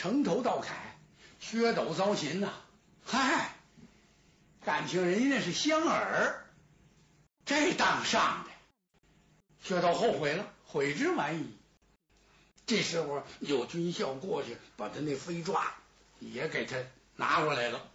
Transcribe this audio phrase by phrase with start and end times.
[0.00, 0.96] 城头道凯，
[1.40, 2.54] 薛斗糟心呐！
[3.04, 3.54] 嗨，
[4.64, 6.46] 感情人家那是香儿，
[7.44, 8.50] 这当上的，
[9.62, 11.54] 薛斗后悔了，悔之晚矣。
[12.64, 15.74] 这时候有军校过去，把他那飞抓
[16.18, 16.78] 也给他
[17.16, 17.86] 拿过来了。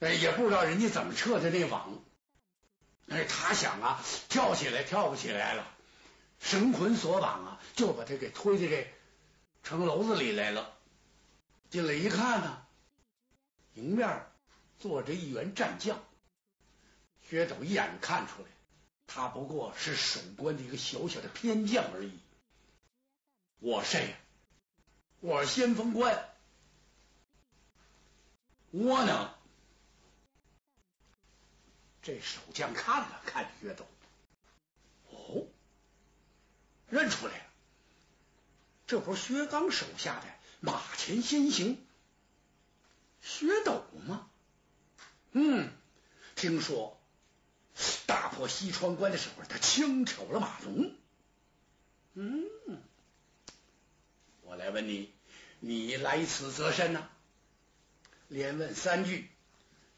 [0.00, 1.96] 哎，也不知道人家怎么撤的那网。
[3.08, 5.64] 哎，他想啊，跳起来跳不起来了，
[6.40, 8.92] 绳捆索绑啊，就把他给推到这
[9.62, 10.76] 城楼子里来了。
[11.70, 12.66] 进来一看呢，
[13.74, 14.26] 迎面
[14.78, 16.02] 坐着一员战将。
[17.22, 18.48] 薛斗一眼看出来，
[19.06, 22.18] 他不过是守关的一个小小的偏将而已。
[23.58, 24.16] 我谁呀？
[25.20, 26.28] 我是先锋官。
[28.70, 29.34] 窝囊。
[32.02, 33.86] 这守将看了看薛斗，
[35.10, 35.46] 哦，
[36.88, 37.44] 认出来了，
[38.90, 40.26] 这不是薛刚手下的
[40.58, 41.78] 马前先行
[43.22, 44.28] 薛斗吗？
[45.30, 45.70] 嗯，
[46.34, 47.00] 听说
[48.08, 50.92] 大破西川关的时候，他轻挑了马龙。
[52.14, 52.44] 嗯，
[54.42, 55.12] 我来问你，
[55.60, 57.08] 你来此则甚呢？
[58.26, 59.30] 连问三句，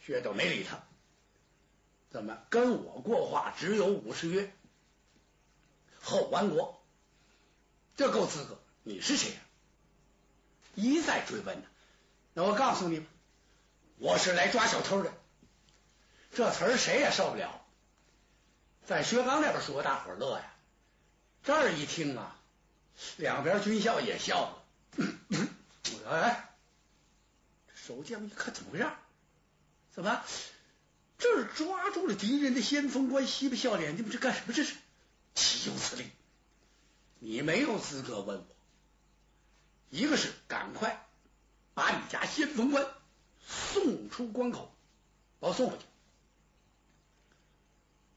[0.04, 0.84] 薛斗没理他。
[2.10, 3.54] 怎么跟我过话？
[3.58, 4.52] 只有五十约，
[6.02, 6.84] 后完国，
[7.96, 8.61] 这够资格。
[8.82, 9.40] 你是谁呀？
[10.74, 11.66] 一再追问呢。
[12.34, 13.06] 那我告诉你吧，
[13.98, 15.12] 我是来抓小偷的。
[16.32, 17.64] 这词儿谁也受不了。
[18.86, 20.52] 在薛刚那边说，大伙乐呀。
[21.44, 22.38] 这儿一听啊，
[23.18, 24.64] 两边军校也笑
[24.96, 25.06] 了。
[26.08, 26.54] 哎，
[27.74, 28.90] 守将一看，怎么回事？
[29.92, 30.24] 怎么？
[31.18, 34.52] 这是抓住了敌人的先锋官，嬉皮笑脸，你们这干什么？
[34.52, 34.74] 这是
[35.34, 36.10] 岂有此理！
[37.18, 38.51] 你没有资格问我。
[39.92, 41.06] 一个是赶快
[41.74, 42.86] 把你家先锋官
[43.46, 44.74] 送出关口，
[45.38, 45.84] 把我送回去，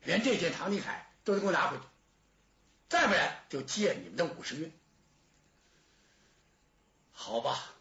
[0.06, 1.84] 连这件唐尼凯都得给我拿回去，
[2.88, 4.72] 再不然就借你们的五十元。
[7.12, 7.74] 好吧，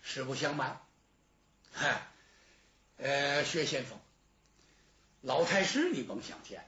[0.00, 0.80] 实不相瞒，
[1.72, 2.06] 嗨。
[2.96, 3.98] 呃，薛先锋，
[5.20, 6.66] 老太师你甭想见，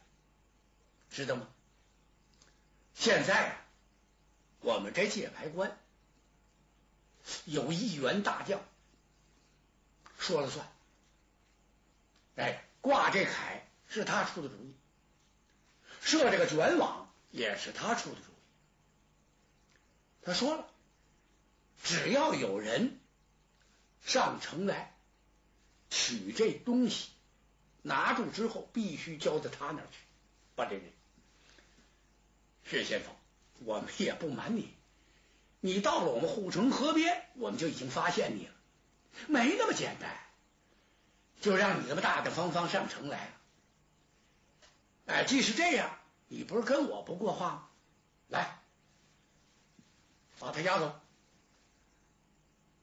[1.10, 1.48] 知道吗？
[2.94, 3.56] 现在，
[4.60, 5.78] 我们这界牌关
[7.44, 8.60] 有一员大将
[10.18, 10.70] 说了算，
[12.36, 14.74] 哎，挂这凯是他出的主意，
[16.00, 18.34] 设这个卷网也是他出的主意。
[20.22, 20.68] 他说了，
[21.82, 22.98] 只要有人
[24.04, 24.90] 上城来。
[25.94, 27.10] 取这东西
[27.82, 29.98] 拿住之后，必须交到他那儿去。
[30.54, 30.90] 把这人，
[32.64, 33.14] 薛先锋，
[33.66, 34.74] 我们也不瞒你，
[35.64, 38.52] 你到了我们护城河边，我们就已经发现你了。
[39.28, 40.10] 没那么简单，
[41.40, 43.32] 就让你这么大大方方上城来了。
[45.06, 45.96] 哎，既是这样，
[46.26, 47.68] 你不是跟我不过话吗？
[48.26, 48.58] 来，
[50.40, 51.00] 把他押走，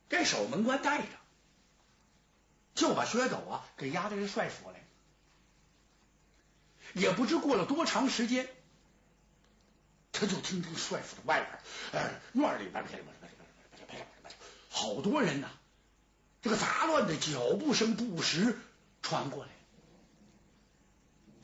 [0.07, 1.07] 给守门官带着。
[2.75, 4.87] 就把薛斗啊给押到这帅府来，
[6.93, 8.47] 也不知过了多长时间，
[10.19, 11.39] 他就听这帅府的外
[11.91, 12.85] 边，呃，院里边、
[14.69, 15.47] 好多人呐，
[16.41, 18.57] 这个杂乱的脚步声不时
[19.01, 19.51] 传过来，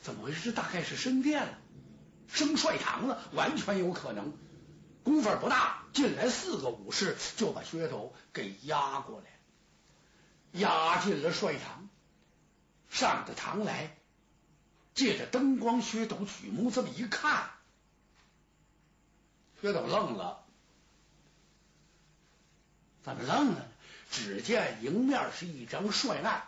[0.02, 0.52] 怎么回事？
[0.52, 1.58] 大概是升殿了，
[2.28, 4.38] 升帅堂了，完全有可能。
[5.04, 9.28] 功夫不大，进来四个武士就把薛斗给押过来。
[10.52, 11.90] 押进了帅堂，
[12.90, 13.96] 上的堂来，
[14.94, 17.50] 借着灯光，薛斗举目这么一看，
[19.66, 20.46] 薛斗愣了，
[23.02, 23.66] 怎么愣了呢？
[24.12, 26.48] 只见迎面是一张帅案，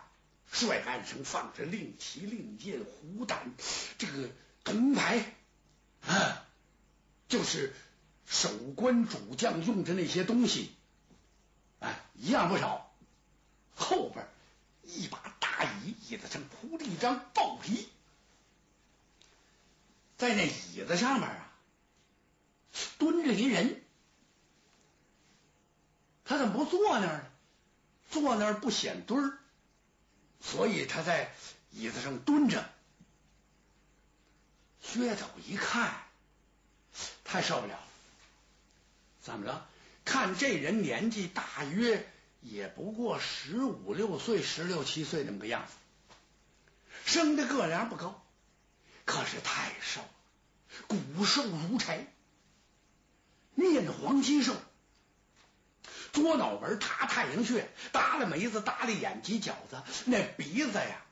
[0.52, 3.50] 帅案上放着令旗、令箭、虎胆，
[3.98, 4.28] 这个
[4.62, 5.34] 铜牌
[6.06, 6.46] 啊，
[7.28, 7.74] 就是
[8.24, 10.70] 守关主将用的那些东西，
[11.80, 12.88] 啊，一样不少。
[13.74, 14.28] 后边
[14.84, 17.88] 一把大椅，椅子上铺着一张豹皮，
[20.16, 21.47] 在那椅子上面啊
[22.98, 23.82] 蹲着一人，
[26.24, 27.26] 他怎么不坐那儿呢？
[28.10, 29.38] 坐那儿不显墩儿，
[30.40, 31.32] 所以他在
[31.70, 32.68] 椅子上蹲着。
[34.82, 36.02] 薛斗一看，
[37.24, 37.82] 太受不了了，
[39.22, 39.66] 怎么着？
[40.04, 42.06] 看这人年纪大约。
[42.40, 45.72] 也不过十五六岁、十六七岁那么个样子，
[47.04, 48.24] 生的个量不高，
[49.04, 50.00] 可是太瘦，
[50.86, 52.06] 骨瘦如柴，
[53.58, 54.54] 面黄肌瘦，
[56.12, 61.04] 左脑门塌太阳穴，耷拉眉子，耷拉眼犄角子，那鼻子呀，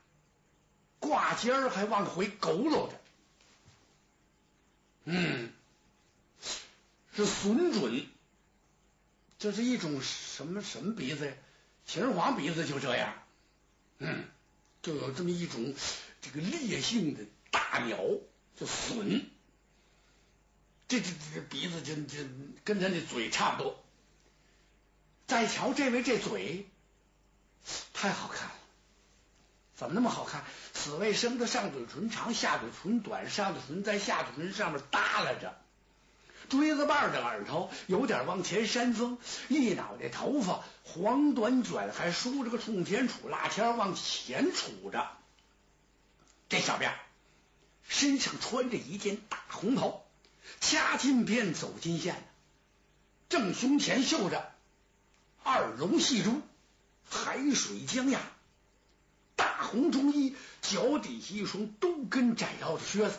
[0.99, 3.01] 挂尖儿还往回佝偻着。
[5.03, 5.51] 嗯，
[7.13, 8.07] 是损准，
[9.39, 11.33] 这是一种什么什么鼻子呀？
[11.85, 13.13] 秦始皇鼻子就这样，
[13.99, 14.25] 嗯，
[14.81, 15.75] 就有这么一种
[16.21, 17.97] 这个烈性的大鸟，
[18.55, 19.25] 叫隼。
[20.87, 22.23] 这这这鼻子就就
[22.63, 23.83] 跟他那嘴差不多。
[25.27, 26.69] 再瞧这位这嘴，
[27.93, 28.55] 太好看了，
[29.75, 30.45] 怎么那么好看？
[30.73, 35.59] 此位生的上嘴唇长，下嘴唇短，上嘴唇在下嘴唇上面耷拉着，
[36.47, 39.17] 锥子瓣的耳朵有点往前扇风，
[39.49, 45.11] 一脑袋头发黄短卷，还梳着个冲天杵，蜡签往前杵着。
[46.47, 46.93] 这小辫
[47.89, 50.06] 身上穿着一件大红袍。
[50.59, 52.27] 掐金边，走金线，
[53.29, 54.51] 正胸前绣着
[55.43, 56.41] 二龙戏珠，
[57.09, 58.19] 海水江崖，
[59.35, 63.17] 大红中衣，脚底下一双都跟窄腰的靴子，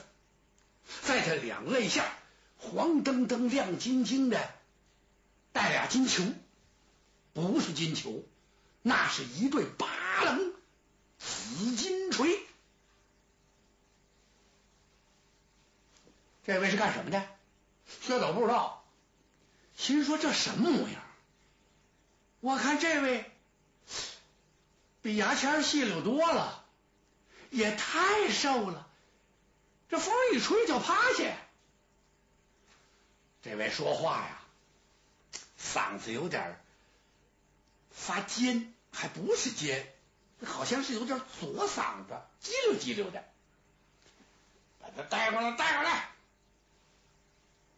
[1.02, 2.12] 在他两肋下
[2.56, 4.50] 黄澄澄、亮晶晶的
[5.52, 6.22] 带俩金球，
[7.32, 8.24] 不是金球，
[8.82, 9.86] 那是一对八
[10.24, 10.52] 棱
[11.18, 12.40] 紫金锤。
[16.48, 17.28] 这位是干什么的？
[18.00, 18.82] 薛斗不知道，
[19.76, 21.02] 心说这什么模样？
[22.40, 23.30] 我看这位
[25.02, 26.64] 比牙签细溜多了，
[27.50, 28.88] 也太瘦了，
[29.90, 31.36] 这风一吹就趴下。
[33.42, 34.40] 这位说话呀，
[35.60, 36.58] 嗓子有点
[37.90, 39.86] 发尖，还不是尖，
[40.46, 43.22] 好像是有点左嗓子，叽溜叽溜的。
[44.80, 46.08] 把他带过来，带过来。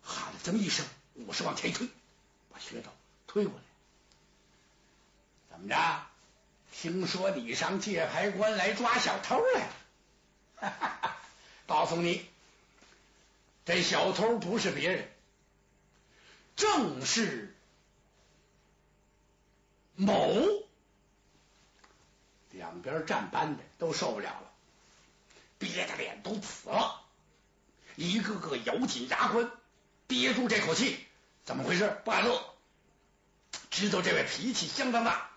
[0.02, 1.88] 喊了这么一声，武士往前一推，
[2.52, 2.92] 把薛道
[3.26, 3.62] 推过来。
[5.50, 6.06] 怎么着？
[6.72, 9.72] 听说你上界牌关来抓小偷来了？
[10.56, 10.68] 哈
[11.02, 11.16] 哈
[11.66, 12.24] 告诉你，
[13.64, 15.08] 这小偷不是别人，
[16.56, 17.54] 正是
[19.96, 20.34] 某。
[22.52, 24.52] 两边站班的都受不了了，
[25.58, 27.02] 憋得脸都紫了，
[27.96, 29.50] 一个个咬紧牙关。
[30.10, 31.06] 憋住这口气，
[31.44, 32.00] 怎么回事？
[32.04, 32.44] 不敢乐，
[33.70, 35.30] 知道这位脾气相当大，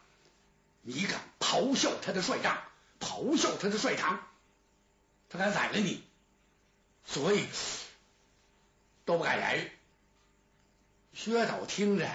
[0.81, 2.59] 你敢咆哮他的帅帐，
[2.99, 4.19] 咆哮他的帅堂，
[5.29, 6.03] 他敢宰了你，
[7.05, 7.47] 所以
[9.05, 9.71] 都不敢言语。
[11.13, 12.09] 薛斗听着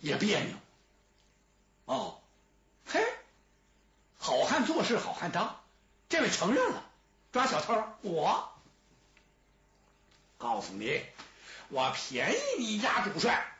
[0.00, 0.56] 也别扭。
[1.84, 2.22] 哦，
[2.86, 3.04] 嘿，
[4.16, 5.60] 好汉做事好汉当，
[6.08, 6.90] 这位承认了，
[7.32, 8.50] 抓小偷，我
[10.38, 11.04] 告诉你。
[11.72, 13.50] 我便宜你家主帅，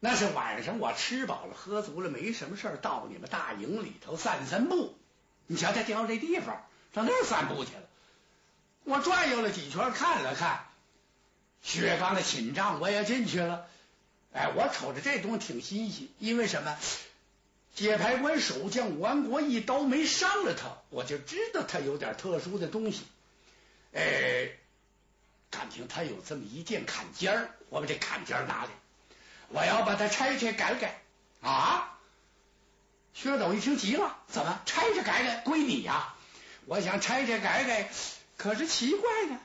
[0.00, 4.98] 那是晚上我吃饱了喝足了，没什么事儿到你们大营里头散散步。
[5.46, 7.82] 你瞧他挑这地方上那儿散步去了。
[8.82, 10.66] 我转悠了几圈，看了看
[11.62, 13.68] 薛刚的寝帐，我也进去了。
[14.32, 16.76] 哎，我瞅着这东西挺新鲜，因为什么？
[17.76, 23.04] 解牌关守将武安国一刀没伤了他，我就知道他有点特殊的东西。
[23.92, 24.50] 哎。
[25.54, 28.70] 感情他有这么一件坎肩儿，我把这坎肩儿拿来，
[29.48, 31.00] 我要把它拆拆改改
[31.42, 31.96] 啊！
[33.14, 36.14] 薛斗一听急了，怎么拆拆改改归你呀？
[36.66, 37.90] 我想拆拆改改，
[38.36, 39.38] 可是奇怪呢，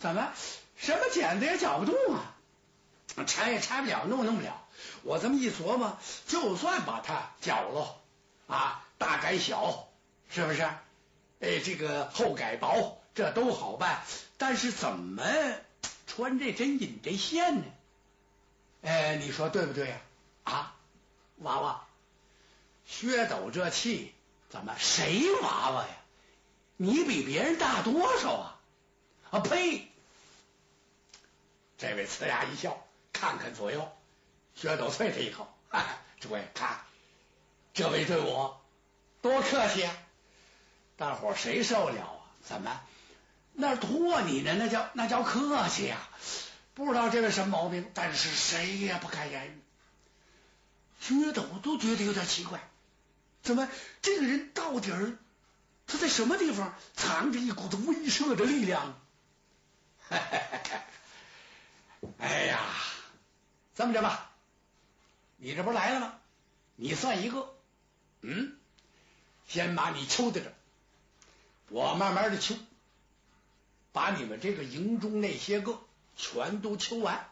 [0.00, 0.32] 怎么
[0.76, 2.34] 什么剪子也绞不动啊？
[3.26, 4.66] 拆也拆不了，弄也弄不了。
[5.02, 8.00] 我这么一琢磨，就算把它绞了
[8.48, 9.88] 啊，大改小，
[10.28, 10.68] 是不是？
[11.42, 14.04] 哎，这个厚改薄，这都好办。
[14.38, 15.24] 但是怎么
[16.06, 17.64] 穿这针引这线呢？
[18.82, 20.00] 哎，你说对不对呀？
[20.44, 20.76] 啊，
[21.38, 21.84] 娃娃，
[22.86, 24.14] 薛斗这气
[24.50, 24.76] 怎么？
[24.78, 25.88] 谁娃娃呀？
[26.76, 28.60] 你比别人大多少啊？
[29.32, 29.88] 啊呸！
[31.76, 33.90] 这位呲牙一笑，看看左右，
[34.54, 35.52] 薛斗啐他一口
[36.20, 36.84] ：“诸位看，
[37.74, 38.60] 这位对我
[39.22, 39.96] 多客气啊！
[40.96, 42.10] 大伙谁受了啊？
[42.44, 42.80] 怎么？”
[43.54, 44.54] 那托你呢？
[44.58, 45.98] 那叫那叫客气呀！
[46.74, 49.60] 不知道这位什么毛病，但是谁也不敢言语。
[51.00, 52.66] 薛斗都觉得有点奇怪，
[53.42, 53.68] 怎么
[54.00, 55.18] 这个人到底儿
[55.86, 58.98] 他在什么地方藏着一股子威慑的力量？
[62.18, 62.58] 哎呀，
[63.74, 64.30] 这么着吧，
[65.36, 66.14] 你这不来了吗？
[66.76, 67.54] 你算一个，
[68.22, 68.56] 嗯，
[69.46, 70.54] 先把你抽在这，
[71.72, 72.64] 我慢慢的清。
[73.94, 75.78] 把你们这个营中那些个
[76.16, 77.28] 全都清完，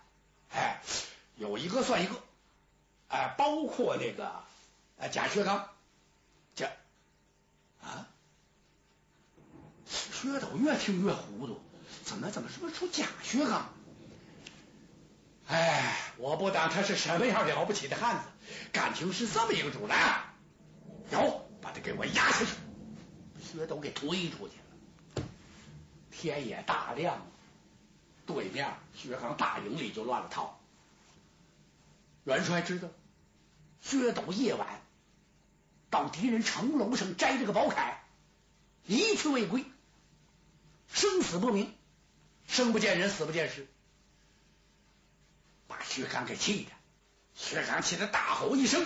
[0.50, 0.82] 哎，
[1.36, 2.22] 有一个算一个，
[3.08, 5.70] 哎，包括那个啊贾薛刚，
[6.54, 6.66] 这
[7.82, 8.06] 啊，
[9.88, 11.58] 薛斗越听越糊涂，
[12.04, 13.72] 怎么怎么什么出贾薛刚？
[15.46, 18.22] 哎，我不当他是什么样了不起的汉子，
[18.70, 20.24] 感情是这么一个主来，
[21.10, 22.50] 有，把他给我压下去，
[23.50, 25.26] 薛斗给推出去了。
[26.10, 27.26] 天也大亮了，
[28.26, 30.60] 对面薛刚大营里就乱了套。
[32.24, 32.88] 元帅知道，
[33.80, 34.82] 薛斗夜晚
[35.88, 37.94] 到敌人城楼上摘这个宝铠，
[38.86, 39.64] 一去未归，
[40.88, 41.74] 生死不明，
[42.46, 43.66] 生不见人，死不见尸。
[45.66, 46.70] 把薛刚给气的，
[47.34, 48.84] 薛刚气得大吼一声，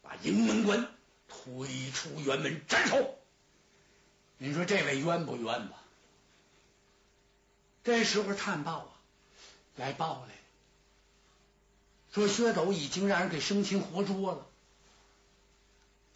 [0.00, 0.88] 把营门关
[1.28, 3.19] 推出辕门斩首。
[4.42, 5.76] 您说这位冤不冤吧？
[7.84, 8.88] 这时候探报啊，
[9.76, 10.40] 来报来了，
[12.14, 14.46] 说薛斗已经让人给生擒活捉了，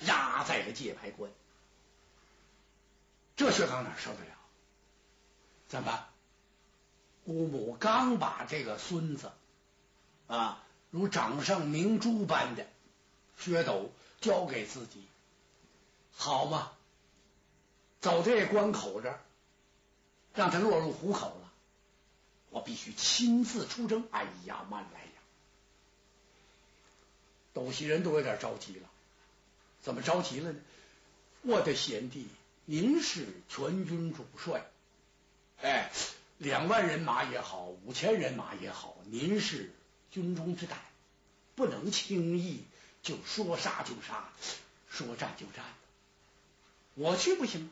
[0.07, 1.31] 压在了界牌关。
[3.37, 4.35] 这薛刚哪受得了？
[5.69, 6.09] 怎么办？
[7.27, 9.31] 姑母刚把这个孙子。
[10.29, 12.67] 啊，如掌上明珠般的
[13.39, 15.05] 薛斗交给自己，
[16.17, 16.73] 好嘛？
[18.05, 19.19] 走这关口这儿，
[20.35, 21.51] 让他落入虎口了，
[22.51, 24.07] 我必须亲自出征。
[24.11, 25.09] 哎呀，慢来呀！
[27.55, 28.91] 斗西人都有点着急了，
[29.81, 30.61] 怎么着急了呢？
[31.41, 32.29] 我的贤弟，
[32.67, 34.67] 您是全军主帅，
[35.63, 35.91] 哎，
[36.37, 39.73] 两万人马也好，五千人马也好，您是。
[40.11, 40.79] 军中之胆，
[41.55, 42.63] 不能轻易
[43.03, 44.29] 就说杀就杀，
[44.91, 45.65] 说战就战。
[46.95, 47.71] 我去不行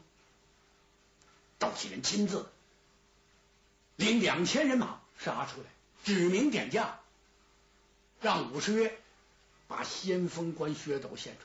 [1.62, 1.68] 吗？
[1.68, 2.50] 道奇人亲自
[3.94, 5.68] 领两千人马杀出来，
[6.02, 6.98] 指名点将，
[8.20, 8.98] 让武士曰
[9.68, 11.40] 把先锋官薛斗献出。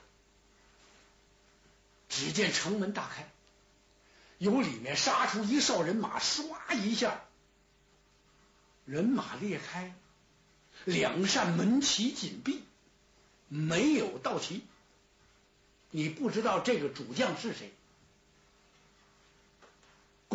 [2.09, 3.29] 只见城门大开，
[4.39, 6.47] 由里面杀出一哨人马，唰
[6.81, 7.21] 一下，
[8.85, 9.93] 人马裂开。
[10.85, 12.63] 两扇门旗紧闭，
[13.49, 14.63] 没有道旗。
[15.91, 17.71] 你不知道这个主将是谁，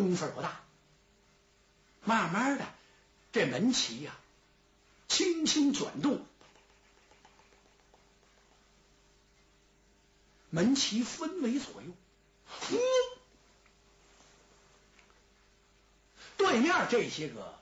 [0.03, 0.59] 功夫不大。
[2.03, 2.65] 慢慢的，
[3.31, 4.13] 这门旗呀，
[5.07, 6.25] 轻轻卷动，
[10.49, 11.87] 门旗分为左右。
[12.45, 12.77] 呼，
[16.35, 17.57] 对面这些个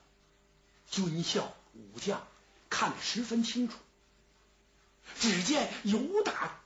[0.90, 2.26] 军校武将。
[2.68, 3.76] 看得十分清楚，
[5.20, 6.58] 只见有打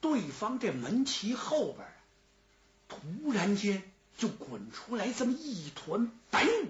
[0.00, 1.88] 对方这门旗后边，
[2.86, 6.66] 突然间就滚出来这么一团白雾。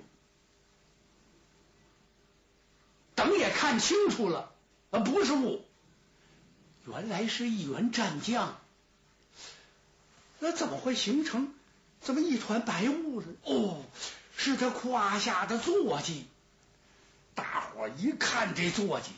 [3.17, 4.52] 等也看清楚了，
[4.93, 5.64] 啊，不是雾，
[6.87, 8.57] 原来是一员战将。
[10.38, 11.52] 那怎么会形成
[12.00, 13.26] 这么一团白雾呢？
[13.43, 13.83] 哦，
[14.37, 16.28] 是他胯下的坐骑。
[17.35, 19.11] 大伙一看这坐骑，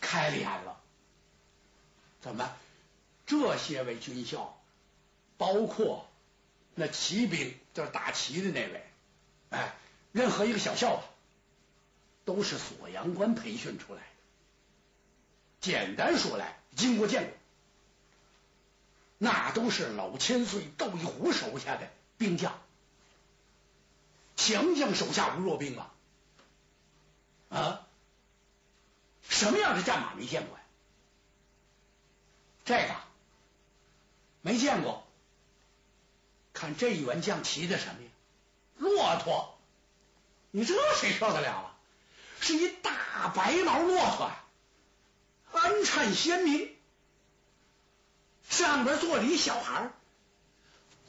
[0.00, 0.80] 开脸了。
[2.20, 2.52] 怎么？
[3.26, 4.58] 这些位军校，
[5.36, 6.07] 包括
[6.78, 8.86] 那骑兵，就是打旗的那位，
[9.50, 9.74] 哎，
[10.12, 11.02] 任何一个小校吧，
[12.24, 14.06] 都是锁阳关培训出来的。
[15.60, 17.32] 简单说来，经过见过，
[19.18, 22.56] 那都是老千岁窦一虎手下的兵将，
[24.36, 25.92] 强将手下无弱兵啊。
[27.48, 27.86] 啊，
[29.28, 30.64] 什么样的战马没见过呀？
[32.64, 32.94] 这个
[34.42, 35.07] 没见过。
[36.58, 38.08] 看这员将骑的什么呀？
[38.76, 39.58] 骆驼。
[40.50, 41.76] 你这谁受得了啊？
[42.40, 44.30] 是一大白毛骆驼，
[45.52, 46.74] 鞍颤鲜明，
[48.48, 49.90] 上边坐着一小孩，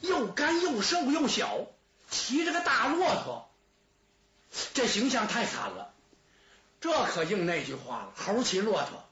[0.00, 1.66] 又干又瘦又小，
[2.10, 3.50] 骑着个大骆驼，
[4.74, 5.94] 这形象太惨了。
[6.80, 9.04] 这可应那句话了，猴骑骆驼，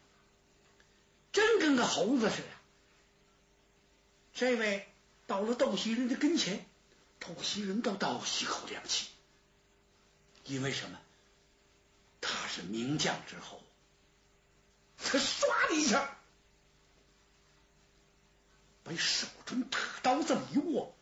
[1.33, 2.49] 真跟个猴子似的。
[4.35, 4.89] 这位
[5.29, 6.67] 到了窦西人的跟前，
[7.21, 9.07] 窦西人倒倒吸口凉气，
[10.45, 10.99] 因为什么？
[12.21, 13.63] 他是名将之后，
[14.97, 16.17] 他唰的一下，
[18.83, 20.95] 把手中大刀这么一握，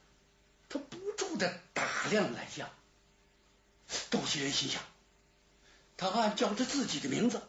[0.69, 2.69] 他不住的打量来将。
[4.11, 4.83] 窦西人心想。
[5.97, 7.41] 他暗叫着自己的名字，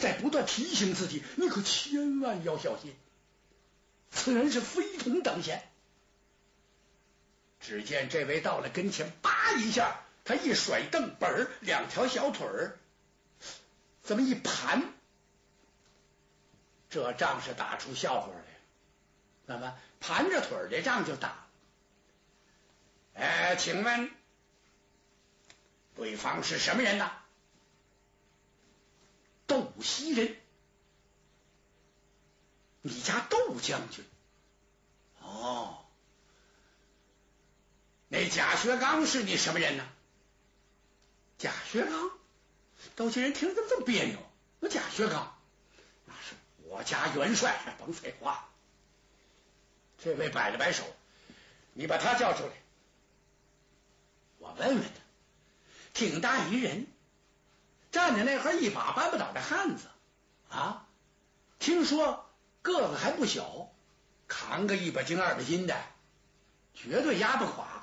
[0.00, 2.94] 在不断提醒自己：“你可千万要小心，
[4.10, 5.66] 此人是非同等闲。”
[7.68, 12.78] 只见这位到了跟前，叭一下，他一甩凳本，两条小腿儿
[14.04, 14.90] 这么一盘，
[16.88, 18.42] 这仗是打出笑话来，
[19.44, 21.46] 那么盘着腿的仗就打。
[23.12, 24.10] 哎，请问
[25.94, 27.12] 对方是什么人呢？
[29.46, 30.34] 窦袭人，
[32.80, 34.02] 你家窦将军。
[35.20, 35.84] 哦，
[38.08, 39.86] 那贾学刚是你什么人呢？
[41.38, 42.10] 贾学刚，
[42.96, 44.18] 窦袭人听着怎么这么别扭？
[44.60, 45.36] 那贾学刚，
[46.06, 46.34] 那是
[46.64, 48.48] 我家元帅，甭废话。
[49.98, 50.84] 这位摆了摆手，
[51.74, 52.52] 你把他叫出来，
[54.38, 54.90] 我问问他，
[55.92, 56.86] 挺大一人，
[57.92, 59.86] 站在那块一把搬不倒的汉子
[60.48, 60.86] 啊！
[61.58, 62.30] 听说
[62.62, 63.72] 个子还不小，
[64.28, 65.76] 扛个一百斤二百斤的，
[66.74, 67.77] 绝对压不垮，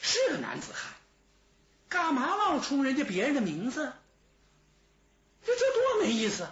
[0.00, 0.92] 是个男子汉。
[1.88, 3.92] 干嘛老冲人家别人的名字？
[5.44, 6.48] 这这多没意思！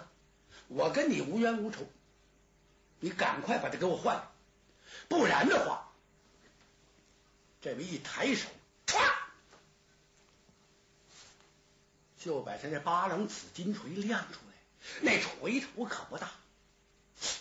[0.69, 1.87] 我跟你无冤无仇，
[2.99, 4.31] 你赶快把他给我换了。
[5.09, 5.91] 不然的话，
[7.61, 8.47] 这位一抬手，
[8.87, 9.11] 唰，
[12.17, 14.53] 就把他这八棱紫金锤亮出来。
[15.01, 16.31] 那锤头可不大，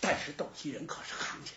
[0.01, 1.53] 但是斗西人可是行家。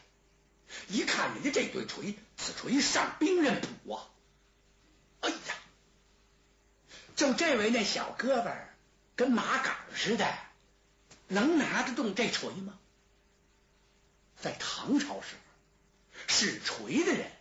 [0.88, 4.08] 一看人家这对锤，此锤上兵刃补啊！
[5.22, 5.56] 哎呀，
[7.17, 8.55] 就这位那小胳膊
[9.17, 10.33] 跟马杆似的，
[11.27, 12.79] 能拿得动这锤吗？
[14.41, 15.36] 在唐朝时。
[16.25, 17.31] 使锤的人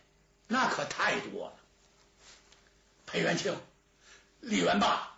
[0.47, 1.53] 那可太多了，
[3.07, 3.59] 裴元庆、
[4.39, 5.17] 李元霸，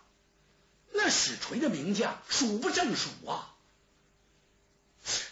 [0.92, 3.54] 那使锤的名将数不胜数啊。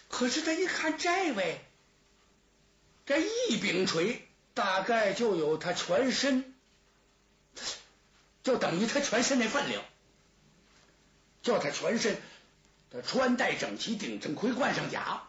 [0.08, 1.64] 可是他一看这位，
[3.06, 6.47] 这一柄锤大概就有他全身，
[8.48, 9.84] 就等于他全身那分量，
[11.42, 12.16] 叫他全身
[12.90, 15.28] 他穿戴整齐，顶上盔，冠上甲，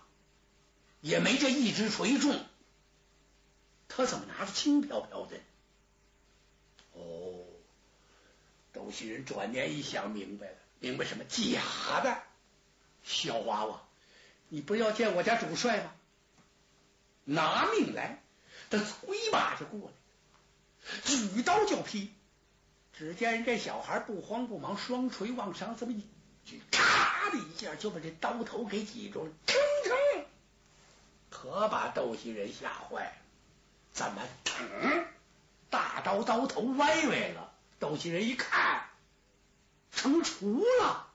[1.02, 2.46] 也没这一只锤重。
[3.90, 5.36] 他怎么拿着轻飘飘的？
[6.94, 7.44] 哦，
[8.74, 11.26] 周西人转念一想，明白了，明白什么？
[11.26, 12.24] 假的，
[13.04, 13.82] 小娃娃，
[14.48, 15.94] 你不要见我家主帅吗？
[17.26, 18.24] 拿命来，
[18.70, 22.14] 他催马就过来，举刀就劈。
[23.00, 26.06] 只见这小孩不慌不忙，双锤往上这么一
[26.44, 30.26] 举，咔的一下就把这刀头给挤住了，腾腾，
[31.30, 33.12] 可把窦西人吓坏了。
[33.94, 34.22] 怎么？
[35.70, 37.54] 大刀刀头歪歪了。
[37.80, 38.90] 窦西人一看，
[39.94, 41.09] 成雏了。